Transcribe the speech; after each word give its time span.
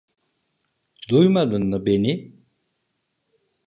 Duymadın 1.09 1.65
mı 1.67 1.85
beni? 1.85 2.33